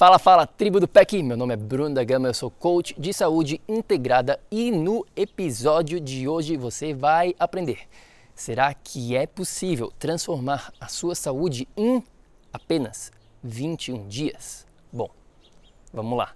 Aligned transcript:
Fala, 0.00 0.18
fala, 0.18 0.46
tribo 0.46 0.80
do 0.80 0.88
PEC! 0.88 1.22
Meu 1.22 1.36
nome 1.36 1.52
é 1.52 1.58
Bruno 1.58 1.94
da 1.94 2.02
Gama, 2.02 2.26
eu 2.26 2.32
sou 2.32 2.50
coach 2.50 2.98
de 2.98 3.12
saúde 3.12 3.60
integrada 3.68 4.40
e 4.50 4.70
no 4.70 5.04
episódio 5.14 6.00
de 6.00 6.26
hoje 6.26 6.56
você 6.56 6.94
vai 6.94 7.34
aprender. 7.38 7.80
Será 8.34 8.72
que 8.72 9.14
é 9.14 9.26
possível 9.26 9.92
transformar 9.98 10.72
a 10.80 10.88
sua 10.88 11.14
saúde 11.14 11.68
em 11.76 12.02
apenas 12.50 13.12
21 13.44 14.08
dias? 14.08 14.66
Bom, 14.90 15.10
vamos 15.92 16.16
lá. 16.16 16.32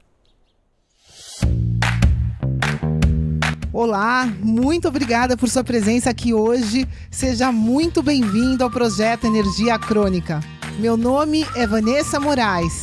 Olá, 3.72 4.26
muito 4.40 4.88
obrigada 4.88 5.38
por 5.38 5.48
sua 5.48 5.64
presença 5.64 6.10
aqui 6.10 6.34
hoje. 6.34 6.86
Seja 7.10 7.50
muito 7.50 8.02
bem-vindo 8.02 8.62
ao 8.62 8.70
projeto 8.70 9.26
Energia 9.26 9.78
Crônica. 9.78 10.40
Meu 10.78 10.98
nome 10.98 11.46
é 11.56 11.66
Vanessa 11.66 12.20
Moraes. 12.20 12.82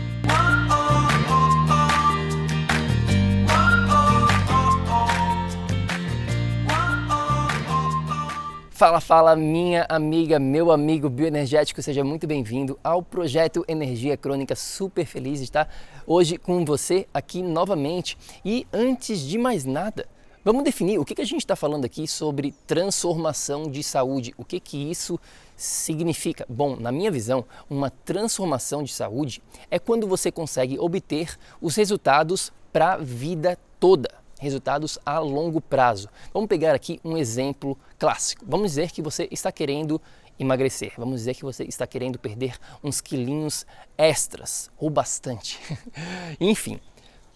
Fala, 8.81 8.99
fala, 8.99 9.35
minha 9.35 9.85
amiga, 9.87 10.39
meu 10.39 10.71
amigo 10.71 11.07
bioenergético, 11.07 11.83
seja 11.83 12.03
muito 12.03 12.25
bem-vindo 12.25 12.79
ao 12.83 13.03
projeto 13.03 13.63
Energia 13.67 14.17
Crônica. 14.17 14.55
Super 14.55 15.05
feliz 15.05 15.37
de 15.37 15.43
estar 15.43 15.71
hoje 16.07 16.35
com 16.35 16.65
você 16.65 17.07
aqui 17.13 17.43
novamente. 17.43 18.17
E 18.43 18.65
antes 18.73 19.19
de 19.19 19.37
mais 19.37 19.65
nada, 19.65 20.07
vamos 20.43 20.63
definir 20.63 20.97
o 20.97 21.05
que, 21.05 21.21
a 21.21 21.23
gente 21.23 21.41
está 21.41 21.55
falando 21.55 21.85
aqui 21.85 22.07
sobre 22.07 22.55
transformação 22.65 23.69
de 23.69 23.83
saúde. 23.83 24.33
O 24.35 24.43
que, 24.43 24.59
que 24.59 24.89
isso 24.89 25.19
significa? 25.55 26.43
Bom, 26.49 26.75
na 26.75 26.91
minha 26.91 27.11
visão, 27.11 27.45
uma 27.69 27.91
transformação 27.91 28.81
de 28.81 28.91
saúde 28.91 29.43
é 29.69 29.77
quando 29.77 30.07
você 30.07 30.31
consegue 30.31 30.79
obter 30.79 31.37
os 31.61 31.75
resultados 31.75 32.51
para 32.73 32.93
a 32.93 32.97
vida 32.97 33.59
toda 33.79 34.20
resultados 34.41 34.97
a 35.05 35.19
longo 35.19 35.61
prazo. 35.61 36.09
Vamos 36.33 36.49
pegar 36.49 36.73
aqui 36.73 36.99
um 37.05 37.15
exemplo 37.15 37.77
clássico. 37.99 38.43
Vamos 38.47 38.71
dizer 38.71 38.89
que 38.89 38.99
você 38.99 39.27
está 39.29 39.51
querendo 39.51 40.01
emagrecer. 40.39 40.93
Vamos 40.97 41.17
dizer 41.17 41.35
que 41.35 41.43
você 41.43 41.63
está 41.63 41.85
querendo 41.85 42.17
perder 42.17 42.57
uns 42.83 42.99
quilinhos 42.99 43.67
extras 43.95 44.71
ou 44.79 44.89
bastante. 44.89 45.59
Enfim, 46.41 46.79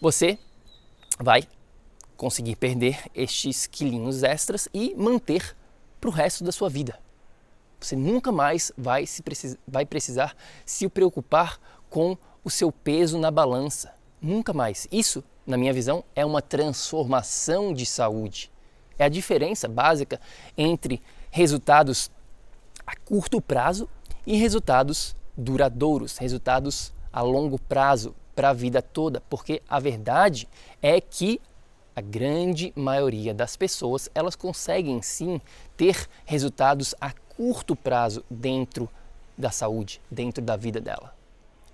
você 0.02 0.40
vai 1.19 1.44
conseguir 2.18 2.56
perder 2.56 3.00
estes 3.13 3.68
quilinhos 3.68 4.24
extras 4.24 4.68
e 4.74 4.96
manter 4.96 5.56
para 6.01 6.09
o 6.09 6.13
resto 6.13 6.44
da 6.44 6.51
sua 6.51 6.69
vida. 6.69 7.00
Você 7.80 7.96
nunca 7.96 8.31
mais 8.31 8.72
vai, 8.75 9.06
se 9.06 9.22
precis 9.22 9.56
vai 9.68 9.85
precisar 9.85 10.35
se 10.66 10.90
preocupar 10.90 11.59
com 11.88 12.18
o 12.44 12.50
seu 12.50 12.72
peso 12.72 13.19
na 13.19 13.30
balança. 13.30 13.94
Nunca 14.19 14.53
mais. 14.53 14.88
Isso 14.91 15.24
na 15.45 15.57
minha 15.57 15.73
visão, 15.73 16.03
é 16.16 16.25
uma 16.25 16.41
transformação 16.41 17.73
de 17.73 17.85
saúde. 17.85 18.51
É 18.97 19.06
a 19.06 19.09
diferença 19.09 19.67
básica 19.67 20.19
entre 20.57 21.01
resultados 21.29 22.09
a 22.85 22.95
curto 22.95 23.41
prazo 23.41 23.89
e 24.25 24.38
resultados 24.38 25.16
duradouros, 25.35 26.17
resultados 26.17 26.94
a 27.11 27.22
longo 27.22 27.59
prazo 27.59 28.16
para 28.35 28.50
a 28.50 28.53
vida 28.53 28.81
toda, 28.81 29.22
porque 29.29 29.61
a 29.67 29.79
verdade 29.79 30.47
é 30.81 31.00
que 31.00 31.39
a 31.95 32.01
grande 32.01 32.73
maioria 32.75 33.33
das 33.33 33.56
pessoas, 33.56 34.09
elas 34.13 34.35
conseguem 34.35 35.01
sim 35.01 35.39
ter 35.77 36.09
resultados 36.25 36.94
a 37.00 37.13
curto 37.38 37.75
prazo 37.75 38.23
dentro 38.29 38.89
da 39.38 39.50
saúde, 39.50 40.01
dentro 40.12 40.44
da 40.44 40.57
vida 40.57 40.81
dela. 40.81 41.16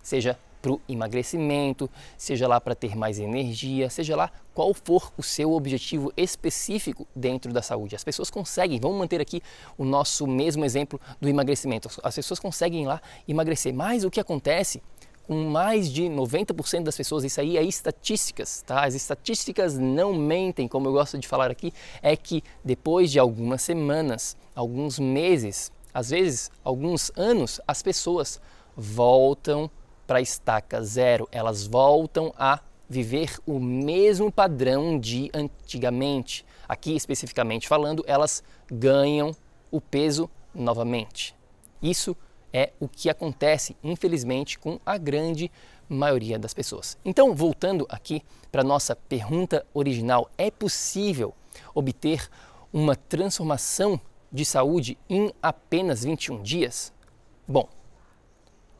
Seja 0.03 0.37
para 0.61 0.71
o 0.71 0.81
emagrecimento, 0.87 1.89
seja 2.17 2.47
lá 2.47 2.61
para 2.61 2.75
ter 2.75 2.95
mais 2.95 3.19
energia, 3.19 3.89
seja 3.89 4.15
lá 4.15 4.31
qual 4.53 4.73
for 4.73 5.11
o 5.17 5.23
seu 5.23 5.53
objetivo 5.53 6.11
específico 6.15 7.07
dentro 7.15 7.51
da 7.51 7.61
saúde. 7.61 7.95
As 7.95 8.03
pessoas 8.03 8.29
conseguem, 8.29 8.79
vamos 8.79 8.97
manter 8.97 9.19
aqui 9.19 9.41
o 9.77 9.83
nosso 9.83 10.27
mesmo 10.27 10.63
exemplo 10.63 10.99
do 11.19 11.27
emagrecimento. 11.27 11.89
As 12.03 12.15
pessoas 12.15 12.39
conseguem 12.39 12.85
lá 12.85 13.01
emagrecer, 13.27 13.73
mas 13.73 14.03
o 14.03 14.11
que 14.11 14.19
acontece 14.19 14.81
com 15.31 15.45
mais 15.49 15.89
de 15.89 16.03
90% 16.03 16.83
das 16.83 16.97
pessoas, 16.97 17.23
isso 17.23 17.39
aí 17.39 17.57
é 17.57 17.63
estatísticas, 17.63 18.63
tá? 18.65 18.83
As 18.83 18.95
estatísticas 18.95 19.77
não 19.77 20.13
mentem, 20.13 20.67
como 20.67 20.87
eu 20.87 20.91
gosto 20.91 21.17
de 21.17 21.27
falar 21.27 21.49
aqui, 21.49 21.71
é 22.01 22.15
que 22.17 22.43
depois 22.63 23.11
de 23.11 23.19
algumas 23.19 23.61
semanas, 23.61 24.35
alguns 24.55 24.99
meses, 24.99 25.71
às 25.93 26.09
vezes 26.09 26.51
alguns 26.63 27.11
anos, 27.15 27.61
as 27.67 27.81
pessoas 27.81 28.41
voltam 28.75 29.69
para 30.11 30.19
a 30.19 30.21
estaca 30.21 30.83
zero, 30.83 31.25
elas 31.31 31.65
voltam 31.65 32.33
a 32.37 32.59
viver 32.89 33.39
o 33.45 33.61
mesmo 33.61 34.29
padrão 34.29 34.99
de 34.99 35.31
antigamente. 35.33 36.45
Aqui 36.67 36.97
especificamente 36.97 37.65
falando, 37.65 38.03
elas 38.05 38.43
ganham 38.69 39.31
o 39.71 39.79
peso 39.79 40.29
novamente. 40.53 41.33
Isso 41.81 42.13
é 42.51 42.73
o 42.77 42.89
que 42.89 43.09
acontece, 43.09 43.77
infelizmente, 43.81 44.59
com 44.59 44.81
a 44.85 44.97
grande 44.97 45.49
maioria 45.87 46.37
das 46.37 46.53
pessoas. 46.53 46.97
Então, 47.05 47.33
voltando 47.33 47.87
aqui 47.87 48.21
para 48.51 48.65
nossa 48.65 48.97
pergunta 48.97 49.65
original, 49.73 50.29
é 50.37 50.51
possível 50.51 51.33
obter 51.73 52.29
uma 52.73 52.97
transformação 52.97 53.97
de 54.29 54.43
saúde 54.43 54.97
em 55.09 55.31
apenas 55.41 56.03
21 56.03 56.43
dias? 56.43 56.91
Bom, 57.47 57.69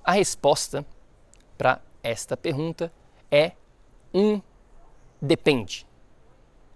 a 0.03 0.11
resposta 0.11 0.85
para 1.61 1.79
esta 2.01 2.35
pergunta 2.35 2.91
é 3.29 3.51
um 4.11 4.41
depende. 5.21 5.85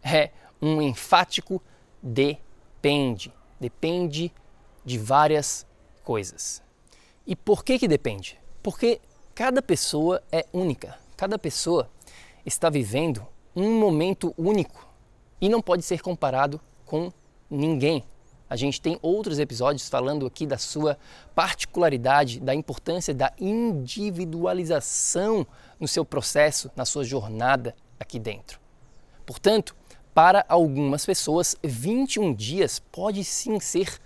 É 0.03 0.29
um 0.62 0.79
enfático 0.79 1.59
depende. 2.03 3.34
Depende 3.59 4.31
de 4.85 5.00
várias 5.00 5.66
coisas. 6.03 6.62
E 7.25 7.35
por 7.35 7.66
que 7.66 7.79
que 7.79 7.88
depende? 7.88 8.40
Porque 8.62 9.01
cada 9.34 9.59
pessoa 9.59 10.22
é 10.31 10.45
única. 10.53 11.00
Cada 11.18 11.40
pessoa 11.40 11.90
está 12.45 12.69
vivendo 12.69 13.25
um 13.56 13.80
momento 13.80 14.36
único 14.38 14.88
e 15.42 15.50
não 15.50 15.63
pode 15.63 15.81
ser 15.81 16.00
comparado 16.04 16.62
com 16.86 17.12
ninguém. 17.50 18.04
A 18.50 18.56
gente 18.56 18.80
tem 18.80 18.97
outros 19.01 19.39
episódios 19.39 19.89
falando 19.89 20.25
aqui 20.25 20.45
da 20.45 20.57
sua 20.57 20.97
particularidade, 21.33 22.39
da 22.39 22.53
importância 22.53 23.13
da 23.13 23.33
individualização 23.39 25.45
no 25.80 25.88
seu 25.88 26.06
processo, 26.06 26.69
na 26.75 26.86
sua 26.86 27.03
jornada 27.03 27.75
aqui 28.00 28.19
dentro. 28.19 28.59
Portanto, 29.25 29.75
para 30.13 30.45
algumas 30.47 31.06
pessoas, 31.06 31.56
21 31.63 32.33
dias 32.33 32.80
pode 32.80 33.24
sim 33.24 33.59
ser 33.59 34.00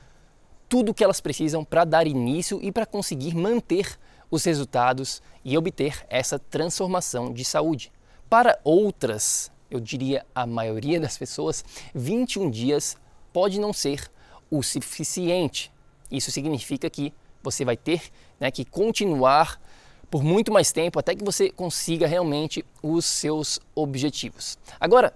tudo 0.69 0.91
o 0.91 0.93
que 0.93 1.03
elas 1.03 1.19
precisam 1.19 1.65
para 1.65 1.83
dar 1.83 2.07
início 2.07 2.59
e 2.61 2.71
para 2.71 2.85
conseguir 2.85 3.35
manter 3.35 3.99
os 4.31 4.45
resultados 4.45 5.21
e 5.43 5.57
obter 5.57 6.05
essa 6.09 6.39
transformação 6.39 7.33
de 7.33 7.43
saúde. 7.43 7.91
Para 8.29 8.59
outras, 8.63 9.51
eu 9.69 9.79
diria 9.79 10.25
a 10.33 10.45
maioria 10.45 10.99
das 10.99 11.17
pessoas, 11.17 11.65
21 11.93 12.49
dias 12.49 12.95
pode 13.33 13.59
não 13.59 13.73
ser 13.73 14.09
o 14.49 14.63
suficiente. 14.63 15.71
Isso 16.11 16.31
significa 16.31 16.89
que 16.89 17.13
você 17.41 17.63
vai 17.63 17.77
ter 17.77 18.01
né, 18.39 18.51
que 18.51 18.65
continuar 18.65 19.61
por 20.09 20.23
muito 20.23 20.51
mais 20.51 20.71
tempo 20.71 20.99
até 20.99 21.15
que 21.15 21.23
você 21.23 21.49
consiga 21.49 22.07
realmente 22.07 22.65
os 22.81 23.05
seus 23.05 23.59
objetivos. 23.75 24.57
Agora, 24.79 25.13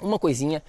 uma 0.00 0.18
coisinha 0.18 0.62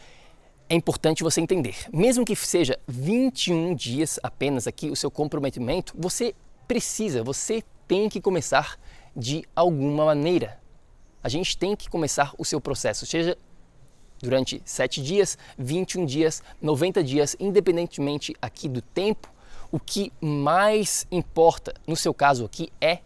é 0.69 0.75
importante 0.75 1.23
você 1.23 1.41
entender. 1.41 1.75
Mesmo 1.93 2.25
que 2.25 2.35
seja 2.35 2.77
21 2.87 3.75
dias 3.75 4.19
apenas 4.21 4.67
aqui 4.67 4.89
o 4.89 4.95
seu 4.95 5.09
comprometimento, 5.09 5.93
você 5.97 6.35
precisa, 6.67 7.23
você 7.23 7.63
tem 7.87 8.09
que 8.09 8.19
começar 8.19 8.77
de 9.15 9.45
alguma 9.55 10.05
maneira. 10.05 10.59
A 11.23 11.29
gente 11.29 11.57
tem 11.57 11.75
que 11.75 11.89
começar 11.89 12.33
o 12.37 12.45
seu 12.45 12.59
processo, 12.59 13.05
seja 13.05 13.37
durante 14.25 14.61
7 14.65 15.01
dias, 15.01 15.37
21 15.57 16.05
dias, 16.05 16.43
90 16.61 17.03
dias, 17.03 17.35
independentemente 17.39 18.35
aqui 18.41 18.67
do 18.67 18.81
tempo, 18.81 19.29
o 19.71 19.79
que 19.79 20.11
mais 20.19 21.07
importa 21.11 21.73
no 21.87 21.95
seu 21.95 22.13
caso 22.13 22.43
aqui 22.43 22.69
é 22.81 22.99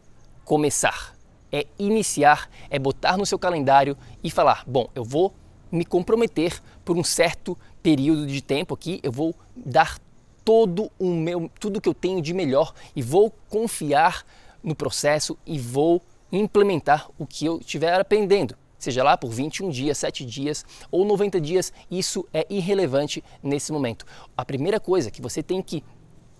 começar, 0.45 1.15
é 1.51 1.67
iniciar, 1.77 2.49
é 2.69 2.79
botar 2.79 3.17
no 3.17 3.25
seu 3.25 3.37
calendário 3.37 3.97
e 4.23 4.31
falar: 4.31 4.63
bom, 4.65 4.89
eu 4.95 5.03
vou 5.03 5.33
me 5.71 5.85
comprometer 5.85 6.61
por 6.83 6.97
um 6.97 7.03
certo 7.03 7.57
período 7.83 8.25
de 8.25 8.41
tempo 8.41 8.73
aqui, 8.73 8.99
eu 9.03 9.11
vou 9.11 9.35
dar 9.55 9.99
todo 10.43 10.91
o 10.97 11.13
meu, 11.13 11.51
tudo 11.59 11.81
que 11.81 11.87
eu 11.87 11.93
tenho 11.93 12.21
de 12.21 12.33
melhor 12.33 12.73
e 12.95 13.01
vou 13.01 13.29
confiar 13.49 14.25
no 14.63 14.73
processo 14.73 15.37
e 15.45 15.59
vou 15.59 16.01
implementar 16.31 17.09
o 17.17 17.25
que 17.25 17.45
eu 17.45 17.59
estiver 17.59 17.99
aprendendo. 17.99 18.55
Seja 18.79 19.03
lá 19.03 19.17
por 19.17 19.29
21 19.29 19.69
dias, 19.69 19.97
7 19.97 20.25
dias 20.25 20.65
ou 20.89 21.05
90 21.05 21.39
dias, 21.41 21.73
isso 21.91 22.25
é 22.33 22.47
irrelevante 22.49 23.23
nesse 23.43 23.71
momento. 23.71 24.05
A 24.35 24.45
primeira 24.45 24.79
coisa 24.79 25.11
que 25.11 25.21
você 25.21 25.43
tem 25.43 25.61
que 25.61 25.83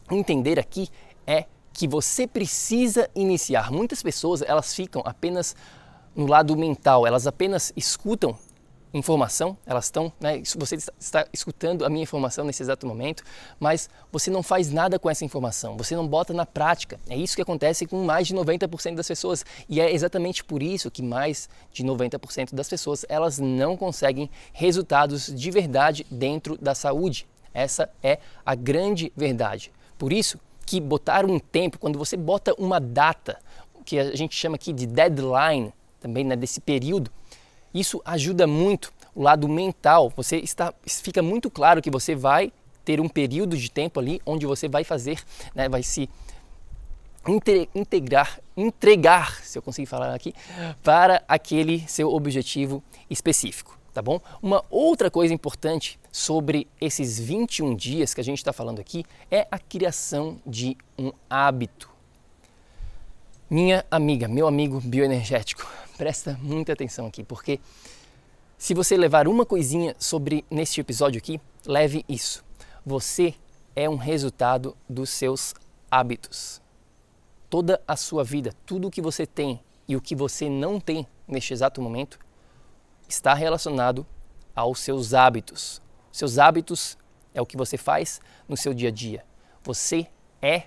entender 0.10 0.58
aqui 0.58 0.88
é 1.28 1.46
que 1.74 1.88
você 1.88 2.26
precisa 2.26 3.10
iniciar. 3.14 3.72
Muitas 3.72 4.02
pessoas, 4.02 4.42
elas 4.42 4.74
ficam 4.74 5.04
apenas 5.06 5.56
no 6.16 6.26
lado 6.26 6.56
mental, 6.58 7.06
elas 7.06 7.28
apenas 7.28 7.72
escutam 7.76 8.38
informação, 8.94 9.58
elas 9.66 9.86
estão, 9.86 10.12
né, 10.20 10.42
você 10.58 10.76
está 10.76 11.26
escutando 11.32 11.86
a 11.86 11.90
minha 11.90 12.04
informação 12.04 12.44
nesse 12.44 12.64
exato 12.64 12.88
momento, 12.88 13.24
mas 13.60 13.90
você 14.12 14.32
não 14.32 14.42
faz 14.42 14.72
nada 14.72 14.98
com 14.98 15.10
essa 15.10 15.24
informação, 15.24 15.78
você 15.78 15.96
não 15.96 16.08
bota 16.08 16.34
na 16.34 16.46
prática. 16.46 17.00
É 17.08 17.16
isso 17.16 17.36
que 17.36 17.42
acontece 17.42 17.86
com 17.86 18.04
mais 18.04 18.28
de 18.28 18.36
90% 18.36 18.96
das 18.96 19.08
pessoas 19.08 19.46
e 19.68 19.80
é 19.80 19.94
exatamente 19.94 20.44
por 20.44 20.64
isso 20.64 20.90
que 20.90 21.04
mais 21.04 21.48
de 21.72 21.84
90% 21.84 22.54
das 22.54 22.68
pessoas 22.68 23.06
elas 23.08 23.38
não 23.38 23.78
conseguem 23.78 24.30
resultados 24.54 25.28
de 25.28 25.52
verdade 25.52 26.06
dentro 26.10 26.58
da 26.58 26.74
saúde. 26.74 27.28
Essa 27.54 27.90
é 28.02 28.20
a 28.46 28.56
grande 28.56 29.12
verdade. 29.16 29.72
Por 29.98 30.14
isso 30.14 30.40
que 30.66 30.80
botar 30.80 31.26
um 31.26 31.40
tempo, 31.40 31.80
quando 31.80 31.98
você 31.98 32.16
bota 32.16 32.54
uma 32.58 32.80
data, 32.80 33.40
que 33.86 33.98
a 33.98 34.16
gente 34.16 34.36
chama 34.36 34.56
aqui 34.56 34.72
de 34.72 34.86
deadline, 34.86 35.74
também 36.00 36.24
né, 36.24 36.36
desse 36.36 36.62
período, 36.62 37.12
isso 37.74 38.02
ajuda 38.06 38.48
muito 38.48 38.92
o 39.16 39.22
lado 39.22 39.48
mental. 39.48 40.12
Você 40.16 40.38
está, 40.38 40.74
fica 40.86 41.22
muito 41.22 41.50
claro 41.50 41.82
que 41.82 41.92
você 41.92 42.16
vai 42.16 42.52
ter 42.86 43.00
um 43.00 43.10
período 43.10 43.58
de 43.58 43.70
tempo 43.70 44.00
ali 44.00 44.22
onde 44.26 44.46
você 44.46 44.68
vai 44.68 44.84
fazer, 44.84 45.22
né, 45.54 45.70
vai 45.70 45.84
se 45.84 46.10
integrar, 47.76 48.40
entregar, 48.56 49.44
se 49.44 49.58
eu 49.58 49.62
conseguir 49.62 49.86
falar 49.86 50.14
aqui, 50.14 50.34
para 50.82 51.22
aquele 51.28 51.88
seu 51.88 52.12
objetivo 52.12 52.82
específico, 53.10 53.78
tá 53.94 54.02
bom? 54.02 54.20
Uma 54.42 54.64
outra 54.70 55.12
coisa 55.12 55.34
importante 55.34 56.00
sobre 56.12 56.68
esses 56.80 57.20
21 57.20 57.76
dias 57.76 58.14
que 58.14 58.22
a 58.22 58.24
gente 58.24 58.40
está 58.40 58.54
falando 58.54 58.80
aqui 58.80 59.06
é 59.30 59.48
a 59.52 59.60
criação 59.60 60.40
de 60.46 60.76
um 60.98 61.12
hábito. 61.30 61.90
Minha 63.50 63.86
amiga, 63.92 64.28
meu 64.28 64.48
amigo 64.48 64.80
bioenergético, 64.80 65.68
presta 66.00 66.40
muita 66.42 66.72
atenção 66.72 67.08
aqui, 67.08 67.26
porque 67.26 67.60
se 68.58 68.74
você 68.74 68.96
levar 68.96 69.28
uma 69.28 69.46
coisinha 69.46 69.94
sobre 70.00 70.46
neste 70.50 70.80
episódio 70.80 71.18
aqui, 71.18 71.42
leve 71.66 72.06
isso. 72.08 72.42
Você 72.86 73.36
é 73.76 73.90
um 73.90 73.98
resultado 73.98 74.78
dos 74.88 75.10
seus 75.10 75.54
hábitos. 75.92 76.62
Toda 77.50 77.82
a 77.86 77.98
sua 77.98 78.24
vida, 78.24 78.54
tudo 78.66 78.88
o 78.88 78.92
que 78.92 79.02
você 79.02 79.28
tem 79.28 79.60
e 79.90 79.96
o 79.98 80.00
que 80.00 80.16
você 80.16 80.50
não 80.50 80.80
tem 80.80 81.06
neste 81.28 81.52
exato 81.52 81.82
momento 81.82 82.18
está 83.06 83.34
relacionado 83.34 84.08
aos 84.56 84.80
seus 84.80 85.14
hábitos. 85.14 85.82
Seus 86.14 86.38
hábitos 86.38 86.98
é 87.34 87.42
o 87.42 87.46
que 87.46 87.58
você 87.58 87.76
faz 87.76 88.22
no 88.48 88.56
seu 88.56 88.74
dia 88.74 88.88
a 88.88 88.92
dia. 88.92 89.26
Você 89.66 90.08
é 90.42 90.64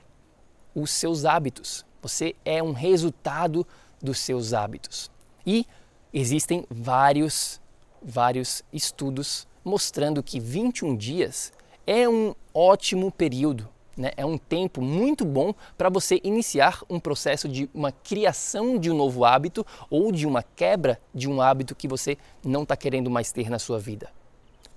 os 0.74 0.90
seus 0.90 1.24
hábitos. 1.24 1.86
Você 2.02 2.36
é 2.44 2.62
um 2.62 2.72
resultado 2.72 3.66
dos 4.02 4.18
seus 4.18 4.52
hábitos. 4.52 5.10
E 5.46 5.66
existem 6.12 6.64
vários, 6.70 7.60
vários 8.02 8.62
estudos 8.72 9.46
mostrando 9.64 10.22
que 10.22 10.40
21 10.40 10.96
dias 10.96 11.52
é 11.86 12.08
um 12.08 12.34
ótimo 12.52 13.10
período, 13.10 13.68
né? 13.96 14.10
é 14.16 14.24
um 14.24 14.38
tempo 14.38 14.80
muito 14.80 15.24
bom 15.24 15.54
para 15.76 15.88
você 15.88 16.20
iniciar 16.22 16.82
um 16.88 17.00
processo 17.00 17.48
de 17.48 17.68
uma 17.72 17.92
criação 17.92 18.78
de 18.78 18.90
um 18.90 18.96
novo 18.96 19.24
hábito 19.24 19.64
ou 19.90 20.12
de 20.12 20.26
uma 20.26 20.42
quebra 20.42 21.00
de 21.14 21.28
um 21.28 21.40
hábito 21.40 21.74
que 21.74 21.88
você 21.88 22.16
não 22.44 22.62
está 22.62 22.76
querendo 22.76 23.10
mais 23.10 23.32
ter 23.32 23.48
na 23.50 23.58
sua 23.58 23.78
vida. 23.78 24.10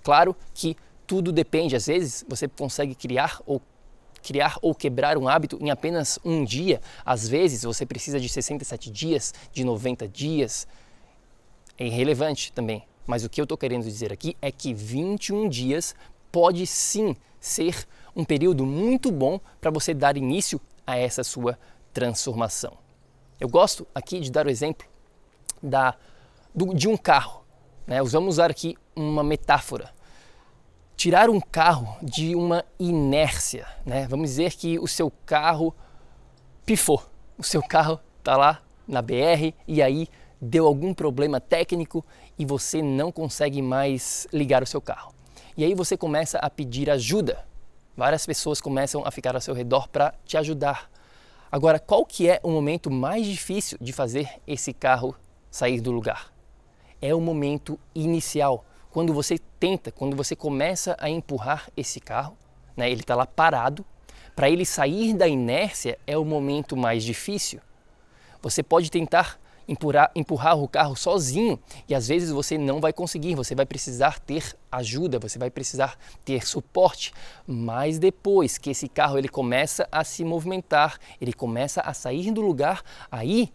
Claro 0.03 0.35
que 0.53 0.75
tudo 1.07 1.31
depende, 1.31 1.75
às 1.75 1.85
vezes 1.85 2.25
você 2.27 2.47
consegue 2.47 2.95
criar 2.95 3.41
ou 3.45 3.61
criar 4.25 4.57
ou 4.61 4.73
quebrar 4.73 5.17
um 5.17 5.27
hábito 5.27 5.59
em 5.61 5.69
apenas 5.69 6.17
um 6.25 6.43
dia. 6.43 6.81
Às 7.05 7.27
vezes 7.27 7.61
você 7.61 7.85
precisa 7.85 8.19
de 8.19 8.27
67 8.27 8.89
dias, 8.89 9.33
de 9.53 9.63
90 9.63 10.07
dias. 10.07 10.67
É 11.77 11.85
irrelevante 11.85 12.51
também. 12.51 12.83
Mas 13.05 13.23
o 13.23 13.29
que 13.29 13.39
eu 13.39 13.43
estou 13.43 13.57
querendo 13.57 13.83
dizer 13.83 14.11
aqui 14.11 14.35
é 14.41 14.51
que 14.51 14.73
21 14.73 15.47
dias 15.47 15.93
pode 16.31 16.65
sim 16.65 17.15
ser 17.39 17.87
um 18.15 18.25
período 18.25 18.65
muito 18.65 19.11
bom 19.11 19.39
para 19.61 19.69
você 19.69 19.93
dar 19.93 20.17
início 20.17 20.59
a 20.87 20.97
essa 20.97 21.23
sua 21.23 21.59
transformação. 21.93 22.73
Eu 23.39 23.47
gosto 23.47 23.85
aqui 23.93 24.19
de 24.19 24.31
dar 24.31 24.47
o 24.47 24.49
exemplo 24.49 24.87
da, 25.61 25.95
do, 26.53 26.73
de 26.73 26.87
um 26.87 26.97
carro. 26.97 27.43
Né? 27.85 28.01
Vamos 28.01 28.35
usar 28.35 28.49
aqui 28.49 28.75
uma 28.95 29.23
metáfora 29.23 29.94
tirar 30.95 31.29
um 31.29 31.39
carro 31.39 31.97
de 32.01 32.35
uma 32.35 32.63
inércia, 32.79 33.67
né? 33.85 34.07
Vamos 34.07 34.29
dizer 34.29 34.53
que 34.53 34.79
o 34.79 34.87
seu 34.87 35.11
carro 35.25 35.75
pifou, 36.65 37.03
o 37.37 37.43
seu 37.43 37.61
carro 37.61 37.99
está 38.19 38.37
lá 38.37 38.61
na 38.87 39.01
BR 39.01 39.53
e 39.67 39.81
aí 39.81 40.07
deu 40.39 40.65
algum 40.65 40.93
problema 40.93 41.39
técnico 41.39 42.05
e 42.37 42.45
você 42.45 42.81
não 42.81 43.11
consegue 43.11 43.61
mais 43.61 44.27
ligar 44.31 44.63
o 44.63 44.65
seu 44.65 44.81
carro. 44.81 45.13
E 45.57 45.63
aí 45.63 45.73
você 45.73 45.95
começa 45.95 46.37
a 46.39 46.49
pedir 46.49 46.89
ajuda. 46.89 47.45
Várias 47.95 48.25
pessoas 48.25 48.59
começam 48.59 49.03
a 49.05 49.11
ficar 49.11 49.35
ao 49.35 49.41
seu 49.41 49.53
redor 49.53 49.87
para 49.87 50.13
te 50.25 50.37
ajudar. 50.37 50.89
Agora, 51.51 51.79
qual 51.79 52.05
que 52.05 52.29
é 52.29 52.39
o 52.43 52.49
momento 52.49 52.91
mais 52.91 53.25
difícil 53.25 53.77
de 53.79 53.93
fazer 53.93 54.29
esse 54.45 54.73
carro 54.73 55.15
sair 55.49 55.79
do 55.79 55.91
lugar? 55.91 56.33
É 57.01 57.15
o 57.15 57.21
momento 57.21 57.79
inicial 57.93 58.65
quando 58.95 59.13
você 59.13 59.37
tenta, 59.59 59.91
quando 59.91 60.15
você 60.15 60.37
começa 60.37 60.95
a 60.97 61.09
empurrar 61.09 61.69
esse 61.75 61.99
carro, 61.99 62.37
né, 62.77 62.89
ele 62.89 63.01
está 63.01 63.13
lá 63.13 63.25
parado, 63.25 63.83
para 64.33 64.49
ele 64.49 64.65
sair 64.65 65.13
da 65.13 65.27
inércia 65.27 65.99
é 66.07 66.17
o 66.17 66.23
momento 66.23 66.77
mais 66.77 67.03
difícil. 67.03 67.59
Você 68.41 68.63
pode 68.63 68.89
tentar 68.89 69.37
empurrar, 69.67 70.09
empurrar 70.15 70.57
o 70.57 70.65
carro 70.65 70.95
sozinho 70.95 71.59
e 71.89 71.93
às 71.93 72.07
vezes 72.07 72.31
você 72.31 72.57
não 72.57 72.79
vai 72.79 72.93
conseguir, 72.93 73.35
você 73.35 73.53
vai 73.53 73.65
precisar 73.65 74.17
ter 74.21 74.55
ajuda, 74.71 75.19
você 75.19 75.37
vai 75.37 75.49
precisar 75.49 75.97
ter 76.23 76.47
suporte. 76.47 77.11
Mas 77.45 77.99
depois 77.99 78.57
que 78.57 78.69
esse 78.69 78.87
carro 78.87 79.17
ele 79.17 79.27
começa 79.27 79.89
a 79.91 80.05
se 80.05 80.23
movimentar, 80.23 80.97
ele 81.19 81.33
começa 81.33 81.81
a 81.81 81.93
sair 81.93 82.31
do 82.31 82.39
lugar, 82.39 82.81
aí 83.11 83.51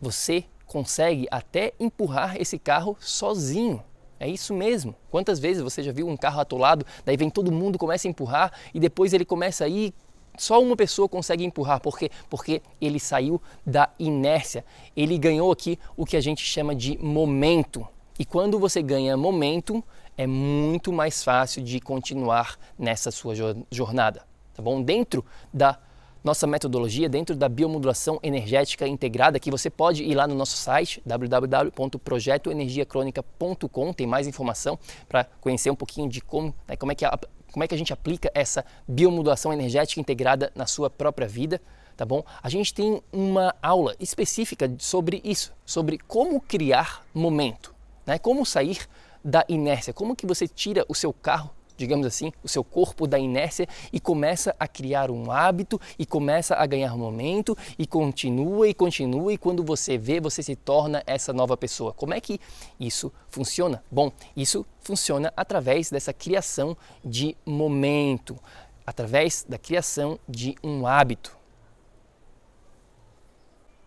você 0.00 0.44
consegue 0.66 1.28
até 1.30 1.72
empurrar 1.78 2.34
esse 2.36 2.58
carro 2.58 2.96
sozinho. 2.98 3.84
É 4.20 4.28
isso 4.28 4.52
mesmo. 4.52 4.94
Quantas 5.10 5.40
vezes 5.40 5.62
você 5.62 5.82
já 5.82 5.92
viu 5.92 6.06
um 6.06 6.16
carro 6.16 6.40
atolado, 6.40 6.84
daí 7.06 7.16
vem 7.16 7.30
todo 7.30 7.50
mundo, 7.50 7.78
começa 7.78 8.06
a 8.06 8.10
empurrar 8.10 8.52
e 8.74 8.78
depois 8.78 9.14
ele 9.14 9.24
começa 9.24 9.64
a 9.64 9.68
ir, 9.68 9.94
só 10.36 10.62
uma 10.62 10.76
pessoa 10.76 11.08
consegue 11.08 11.42
empurrar. 11.42 11.80
Por 11.80 11.98
quê? 11.98 12.10
Porque 12.28 12.60
ele 12.78 13.00
saiu 13.00 13.40
da 13.64 13.88
inércia. 13.98 14.62
Ele 14.94 15.16
ganhou 15.16 15.50
aqui 15.50 15.78
o 15.96 16.04
que 16.04 16.18
a 16.18 16.20
gente 16.20 16.44
chama 16.44 16.74
de 16.74 16.98
momento. 16.98 17.88
E 18.18 18.24
quando 18.26 18.58
você 18.58 18.82
ganha 18.82 19.16
momento, 19.16 19.82
é 20.18 20.26
muito 20.26 20.92
mais 20.92 21.24
fácil 21.24 21.62
de 21.62 21.80
continuar 21.80 22.58
nessa 22.78 23.10
sua 23.10 23.34
jornada, 23.70 24.22
tá 24.54 24.62
bom? 24.62 24.82
Dentro 24.82 25.24
da 25.52 25.78
nossa 26.22 26.46
metodologia 26.46 27.08
dentro 27.08 27.34
da 27.34 27.48
biomodulação 27.48 28.20
energética 28.22 28.86
integrada, 28.86 29.40
que 29.40 29.50
você 29.50 29.70
pode 29.70 30.04
ir 30.04 30.14
lá 30.14 30.26
no 30.26 30.34
nosso 30.34 30.54
site 30.56 31.02
www.projetoenergiacronica.com, 31.04 33.92
tem 33.92 34.06
mais 34.06 34.26
informação 34.26 34.78
para 35.08 35.24
conhecer 35.40 35.70
um 35.70 35.74
pouquinho 35.74 36.08
de 36.08 36.20
como, 36.20 36.54
né, 36.68 36.76
como, 36.76 36.92
é 36.92 36.94
que 36.94 37.04
a, 37.04 37.18
como 37.50 37.64
é 37.64 37.68
que 37.68 37.74
a 37.74 37.78
gente 37.78 37.92
aplica 37.92 38.30
essa 38.34 38.64
biomodulação 38.86 39.52
energética 39.52 40.00
integrada 40.00 40.52
na 40.54 40.66
sua 40.66 40.88
própria 40.90 41.26
vida. 41.26 41.60
tá 41.96 42.04
bom? 42.04 42.22
A 42.42 42.48
gente 42.48 42.72
tem 42.72 43.02
uma 43.12 43.54
aula 43.62 43.96
específica 44.00 44.72
sobre 44.78 45.20
isso, 45.24 45.52
sobre 45.66 45.98
como 45.98 46.40
criar 46.40 47.04
momento, 47.12 47.74
né? 48.06 48.18
Como 48.18 48.46
sair 48.46 48.78
da 49.22 49.44
inércia, 49.48 49.92
como 49.92 50.16
que 50.16 50.26
você 50.26 50.48
tira 50.48 50.84
o 50.88 50.94
seu 50.94 51.12
carro 51.12 51.50
digamos 51.80 52.06
assim, 52.06 52.30
o 52.44 52.48
seu 52.48 52.62
corpo 52.62 53.06
da 53.06 53.18
inércia 53.18 53.66
e 53.90 53.98
começa 53.98 54.54
a 54.60 54.68
criar 54.68 55.10
um 55.10 55.32
hábito 55.32 55.80
e 55.98 56.04
começa 56.04 56.54
a 56.54 56.66
ganhar 56.66 56.94
momento 56.94 57.56
e 57.78 57.86
continua 57.86 58.68
e 58.68 58.74
continua 58.74 59.32
e 59.32 59.38
quando 59.38 59.64
você 59.64 59.96
vê, 59.96 60.20
você 60.20 60.42
se 60.42 60.54
torna 60.54 61.02
essa 61.06 61.32
nova 61.32 61.56
pessoa. 61.56 61.94
Como 61.94 62.12
é 62.12 62.20
que 62.20 62.38
isso 62.78 63.10
funciona? 63.30 63.82
Bom, 63.90 64.12
isso 64.36 64.66
funciona 64.80 65.32
através 65.34 65.90
dessa 65.90 66.12
criação 66.12 66.76
de 67.02 67.34
momento, 67.46 68.38
através 68.86 69.46
da 69.48 69.56
criação 69.56 70.18
de 70.28 70.54
um 70.62 70.86
hábito. 70.86 71.34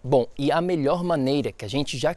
Bom, 0.03 0.25
e 0.37 0.51
a 0.51 0.59
melhor 0.59 1.03
maneira 1.03 1.51
que 1.51 1.63
a 1.63 1.67
gente 1.67 1.95
já 1.95 2.15